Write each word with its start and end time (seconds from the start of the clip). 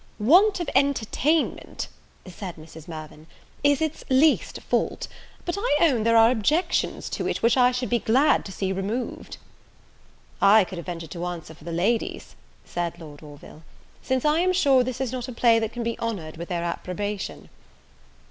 "Want 0.17 0.59
of 0.59 0.67
entertainment," 0.73 1.87
said 2.25 2.55
Mrs. 2.55 2.87
Mirvan, 2.87 3.27
"is 3.63 3.81
its 3.83 4.03
least 4.09 4.59
fault; 4.63 5.07
but 5.45 5.57
I 5.59 5.77
own 5.79 6.01
there 6.01 6.17
are 6.17 6.31
objections 6.31 7.07
to 7.11 7.27
it, 7.27 7.43
which 7.43 7.55
I 7.55 7.71
should 7.71 7.91
be 7.91 7.99
glad 7.99 8.43
to 8.45 8.51
see 8.51 8.71
removed." 8.73 9.37
"I 10.41 10.63
could 10.63 10.77
have 10.79 10.87
ventured 10.87 11.11
to 11.11 11.27
answer 11.27 11.53
for 11.53 11.65
the 11.65 11.71
ladies," 11.71 12.35
said 12.65 12.97
Lord 12.99 13.21
Orville, 13.21 13.61
"since 14.01 14.25
I 14.25 14.39
am 14.39 14.53
sure 14.53 14.83
this 14.83 15.01
is 15.01 15.11
not 15.11 15.27
a 15.27 15.31
play 15.33 15.59
that 15.59 15.71
can 15.71 15.83
be 15.83 15.99
honoured 15.99 16.35
with 16.37 16.49
their 16.49 16.63
approbation." 16.63 17.49